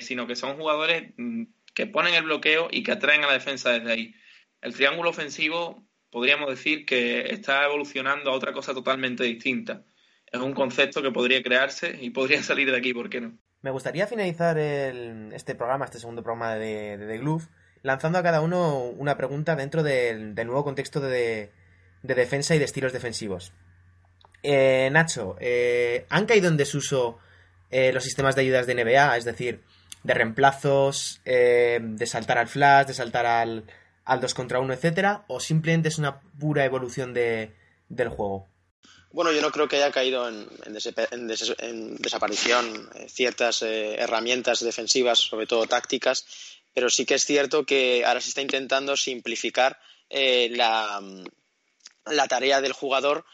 [0.00, 3.70] sino que son jugadores mm, que ponen el bloqueo y que atraen a la defensa
[3.70, 4.14] desde ahí.
[4.60, 9.82] El triángulo ofensivo podríamos decir que está evolucionando a otra cosa totalmente distinta.
[10.30, 13.38] Es un concepto que podría crearse y podría salir de aquí, ¿por qué no?
[13.62, 17.44] Me gustaría finalizar este programa, este segundo programa de, The Glove,
[17.82, 21.52] lanzando a cada uno una pregunta dentro del, nuevo contexto de,
[22.02, 23.52] defensa y de estilos defensivos.
[24.42, 27.18] Eh, Nacho, eh, ¿han caído en desuso
[27.70, 29.16] eh, los sistemas de ayudas de NBA?
[29.16, 29.62] Es decir,
[30.02, 33.64] de reemplazos, eh, de saltar al flash, de saltar al,
[34.04, 37.54] al 2 contra 1, etcétera, o simplemente es una pura evolución de,
[37.88, 38.48] del juego?
[39.12, 40.48] Bueno, yo no creo que haya caído en,
[41.98, 46.24] desaparición eh, ciertas eh, herramientas defensivas, sobre todo tácticas,
[46.72, 49.78] pero sí que es cierto que ahora se está intentando simplificar
[50.10, 51.00] la,
[52.06, 53.24] la tarea del jugador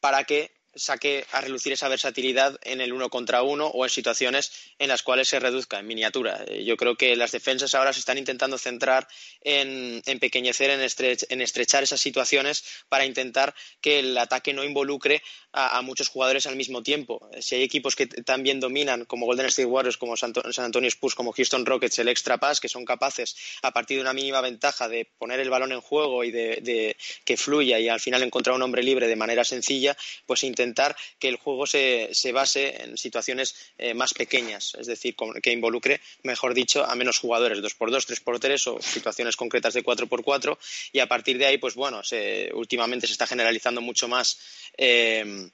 [0.00, 4.52] para que saque a relucir esa versatilidad en el uno contra uno o en situaciones
[4.78, 6.44] en las cuales se reduzca en miniatura.
[6.46, 9.08] Eh, yo creo que las defensas ahora se están intentando centrar
[9.40, 15.80] en empequeñecer, en, en estrechar esas situaciones para intentar que el ataque no involucre a,
[15.80, 17.30] muchos jugadores al mismo tiempo.
[17.32, 21.14] Eh, si hay equipos que también dominan, como Golden State Warriors, como San Antonio Spurs,
[21.14, 24.88] como Houston Rockets, el extra pass, que son capaces, a partir de una mínima ventaja,
[24.88, 28.62] de poner el balón en juego y de, que fluya y al final encontrar un
[28.62, 30.65] hombre libre de manera sencilla, pues intentar
[31.18, 36.54] que el juego se, base en situaciones eh, más pequeñas, es decir, que involucre, mejor
[36.54, 40.06] dicho, a menos jugadores, dos por dos, tres por tres o situaciones concretas de cuatro
[40.06, 40.58] por cuatro
[40.92, 42.02] y a partir de ahí, pues bueno,
[42.54, 44.38] últimamente se está generalizando mucho más.
[44.76, 45.48] Eh,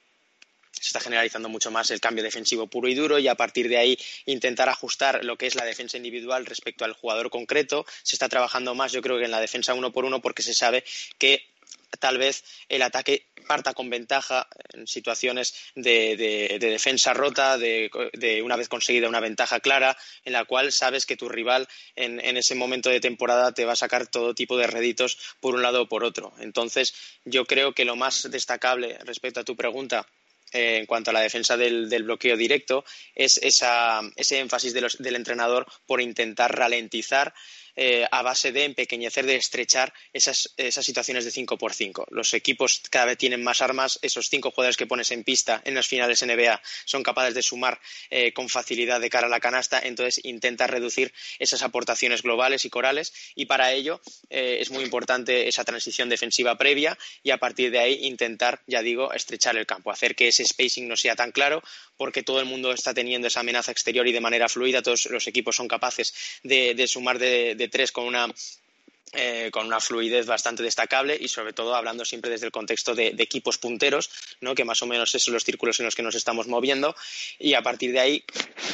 [0.83, 3.77] se está generalizando mucho más el cambio defensivo puro y duro y a partir de
[3.77, 7.85] ahí intentar ajustar lo que es la defensa individual respecto al jugador concreto.
[8.01, 10.53] Se está trabajando más, yo creo que en la defensa uno por uno porque se
[10.53, 10.83] sabe
[11.17, 11.52] que
[11.99, 18.69] tal vez el ataque parta con ventaja en situaciones de, defensa rota, de, una vez
[18.69, 22.99] conseguida una ventaja clara, en la cual sabes que tu rival en, ese momento de
[22.99, 26.33] temporada te va a sacar todo tipo de réditos por un lado o por otro.
[26.39, 26.93] Entonces,
[27.25, 30.07] yo creo que lo más destacable respecto a tu pregunta
[30.51, 36.01] eh, en cuanto a la defensa del, bloqueo directo es ese énfasis del entrenador por
[36.01, 37.33] intentar ralentizar
[37.75, 42.07] eh, a base de empequeñecer, de estrechar esas, situaciones de 5 por 5.
[42.11, 45.73] Los equipos cada vez tienen más armas, esos cinco jugadores que pones en pista en
[45.73, 49.79] las finales NBA son capaces de sumar eh, con facilidad de cara a la canasta,
[49.83, 55.47] entonces intenta reducir esas aportaciones globales y corales y para ello eh, es muy importante
[55.47, 59.91] esa transición defensiva previa y a partir de ahí intentar, ya digo, estrechar el campo,
[59.91, 61.63] hacer que ese spacing no sea tan claro
[61.97, 65.27] porque todo el mundo está teniendo esa amenaza exterior y de manera fluida todos los
[65.27, 68.27] equipos son capaces de, sumar de tres con una
[69.15, 73.13] eh, con una fluidez bastante destacable y sobre todo hablando siempre desde el contexto de,
[73.19, 74.09] equipos punteros,
[74.41, 74.55] ¿no?
[74.55, 76.95] que más o menos son los círculos en los que nos estamos moviendo
[77.37, 78.23] y a partir de ahí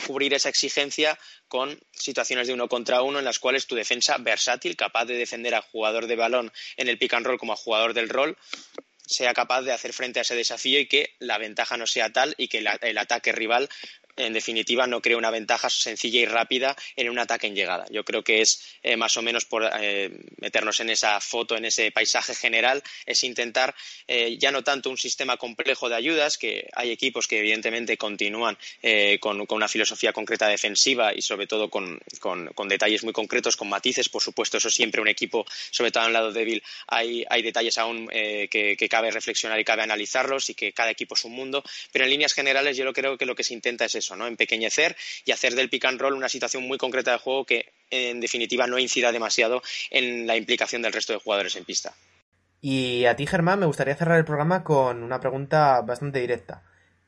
[0.07, 4.77] cubrir esa exigencia con situaciones de uno contra uno en las cuales tu defensa versátil,
[4.77, 7.93] capaz de defender al jugador de balón en el pick and roll como a jugador
[7.93, 8.37] del rol,
[9.05, 12.33] sea capaz de hacer frente a ese desafío y que la ventaja no sea tal
[12.37, 13.67] y que el ataque rival
[14.19, 17.85] en definitiva, no crea una ventaja sencilla y rápida en un ataque en llegada.
[17.89, 21.65] Yo creo que es eh, más o menos por eh, meternos en esa foto, en
[21.65, 23.73] ese paisaje general, es intentar
[24.07, 28.57] eh, ya no tanto un sistema complejo de ayudas, que hay equipos que evidentemente continúan
[29.19, 31.99] con, una filosofía concreta defensiva y sobre todo con,
[32.67, 34.09] detalles muy concretos, con matices.
[34.09, 38.07] Por supuesto, eso siempre un equipo, sobre todo en el lado débil, hay, detalles aún
[38.07, 41.63] que, que cabe reflexionar y cabe analizarlos y que cada equipo es un mundo.
[41.91, 44.27] Pero en líneas generales yo creo que lo que se intenta es eso ¿no?
[44.27, 44.95] Empequeñecer
[45.25, 48.67] y hacer del pick and roll una situación muy concreta de juego que, en definitiva,
[48.67, 51.93] no incida demasiado en la implicación del resto de jugadores en pista.
[52.61, 56.63] Y a ti, Germán, me gustaría cerrar el programa con una pregunta bastante directa.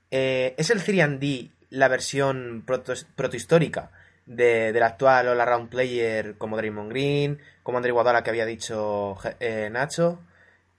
[0.09, 3.91] Eh, ¿Es el 3D la versión protohistórica
[4.25, 9.69] de, del actual all-around player como Draymond Green, como André Guadala que había dicho eh,
[9.71, 10.21] Nacho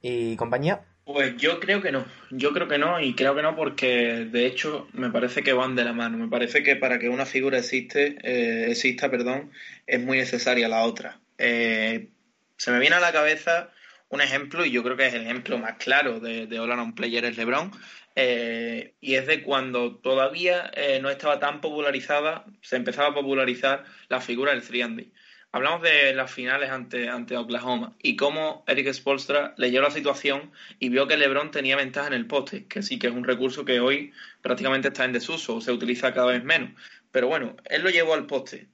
[0.01, 0.83] y compañía?
[1.12, 4.46] Pues yo creo que no, yo creo que no y creo que no porque de
[4.46, 7.59] hecho me parece que van de la mano, me parece que para que una figura
[7.59, 9.53] existe, eh, exista, perdón,
[9.87, 11.20] es muy necesaria la otra.
[11.37, 12.09] Eh,
[12.57, 13.70] se me viene a la cabeza
[14.09, 17.27] un ejemplo y yo creo que es el ejemplo más claro de, de All Player
[17.27, 17.72] es LeBron
[18.16, 20.70] eh, y es de cuando todavía
[21.03, 25.07] no estaba tan popularizada, se empezaba a popularizar la figura del 3
[25.53, 30.88] hablamos de las finales ante, ante Oklahoma y cómo Eric Spolstra leyó la situación y
[30.88, 33.78] vio que LeBron tenía ventaja en el poste, que sí que es un recurso que
[33.78, 36.70] hoy prácticamente está en desuso, o se utiliza cada vez menos.
[37.11, 38.68] Pero bueno, él lo llevó al poste.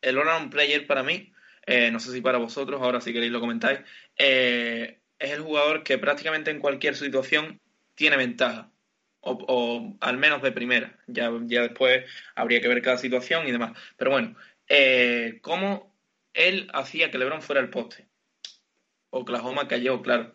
[0.00, 1.32] El all player para mí,
[1.66, 3.80] eh, no sé si para vosotros, ahora si queréis lo comentáis,
[4.16, 7.60] eh, es el jugador que prácticamente en cualquier situación
[7.94, 8.70] tiene ventaja.
[9.24, 10.98] O, al menos de primera.
[11.06, 13.78] Ya, ya después habría que ver cada situación y demás.
[13.96, 14.34] Pero bueno,
[14.74, 15.94] eh, cómo
[16.32, 18.08] él hacía que LeBron fuera el poste.
[19.10, 20.34] Oklahoma cayó, claro.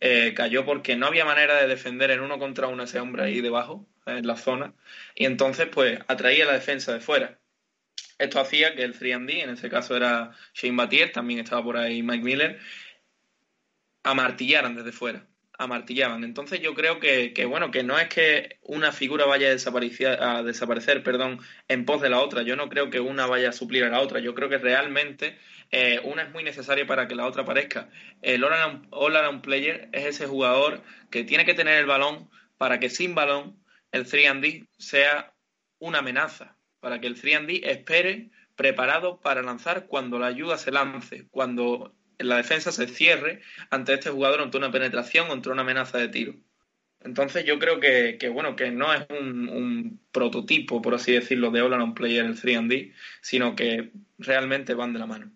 [0.00, 3.42] Eh, cayó porque no había manera de defender en uno contra uno ese hombre ahí
[3.42, 4.74] debajo, en la zona,
[5.14, 7.38] y entonces pues atraía la defensa de fuera.
[8.18, 12.02] Esto hacía que el 3D, en ese caso era Shane Batier, también estaba por ahí
[12.02, 12.60] Mike Miller,
[14.02, 15.26] amartillaran desde fuera
[15.58, 16.24] amartillaban.
[16.24, 20.42] Entonces yo creo que, bueno, que no es que una figura vaya a desaparecer, a
[20.42, 22.42] desaparecer perdón, en pos de la otra.
[22.42, 24.20] Yo no creo que una vaya a suplir a la otra.
[24.20, 25.38] Yo creo que realmente
[25.70, 27.88] eh, una es muy necesaria para que la otra aparezca.
[28.22, 32.28] El all-around player es ese jugador que tiene que tener el balón
[32.58, 35.34] para que sin balón el 3D sea
[35.78, 36.56] una amenaza.
[36.80, 41.94] Para que el 3D espere preparado para lanzar cuando la ayuda se lance, cuando
[42.24, 46.34] la defensa se cierre ante este jugador ante una penetración ante una amenaza de tiro.
[47.04, 51.94] Entonces yo creo que, bueno, que no es un, prototipo, por así decirlo, de All
[51.94, 55.30] Player el 3D, sino que realmente van de la mano.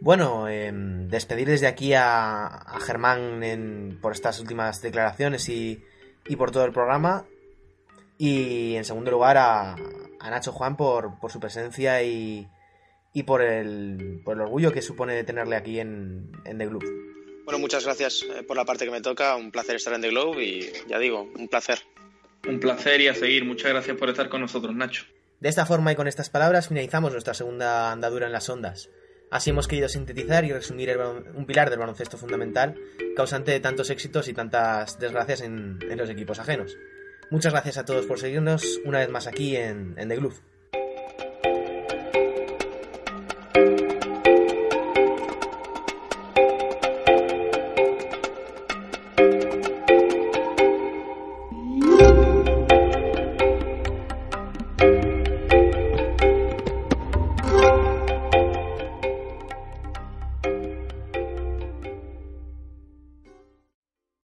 [0.00, 5.82] Bueno, em, despedir desde aquí a, Germán por estas últimas declaraciones y,
[6.36, 7.24] por todo el programa.
[8.18, 9.76] Y en segundo lugar a,
[10.20, 12.48] Nacho Juan por, por su presencia y,
[13.14, 16.86] y por el, por el orgullo que supone tenerle aquí en, en The Globe.
[17.44, 19.36] Bueno, muchas gracias eh, por la parte que me toca.
[19.36, 21.78] Un placer estar en The Globe y ya digo, un placer.
[22.46, 23.44] Un placer y a seguir.
[23.44, 25.04] Muchas gracias por estar con nosotros, Nacho.
[25.40, 28.90] De esta forma y con estas palabras finalizamos nuestra segunda andadura en las ondas.
[29.30, 30.96] Así hemos querido sintetizar y resumir
[31.34, 32.76] un pilar del baloncesto fundamental,
[33.16, 36.76] causante de tantos éxitos y tantas desgracias en, los equipos ajenos.
[37.30, 40.36] Muchas gracias a todos por seguirnos una vez más aquí en, en The Globe.